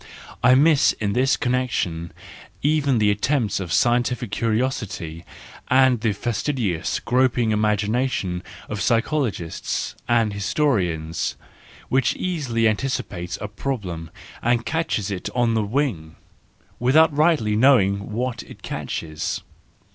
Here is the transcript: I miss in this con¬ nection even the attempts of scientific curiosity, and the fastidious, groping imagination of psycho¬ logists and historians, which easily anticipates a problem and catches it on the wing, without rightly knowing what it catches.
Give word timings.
I 0.43 0.55
miss 0.55 0.93
in 0.93 1.13
this 1.13 1.37
con¬ 1.37 1.51
nection 1.51 2.09
even 2.63 2.97
the 2.97 3.11
attempts 3.11 3.59
of 3.59 3.71
scientific 3.71 4.31
curiosity, 4.31 5.23
and 5.67 6.01
the 6.01 6.13
fastidious, 6.13 6.99
groping 6.99 7.51
imagination 7.51 8.41
of 8.67 8.79
psycho¬ 8.79 9.29
logists 9.29 9.93
and 10.07 10.33
historians, 10.33 11.35
which 11.89 12.15
easily 12.15 12.67
anticipates 12.67 13.37
a 13.41 13.47
problem 13.47 14.09
and 14.41 14.65
catches 14.65 15.11
it 15.11 15.29
on 15.35 15.53
the 15.53 15.61
wing, 15.61 16.15
without 16.79 17.15
rightly 17.15 17.55
knowing 17.55 18.11
what 18.11 18.41
it 18.41 18.63
catches. 18.63 19.41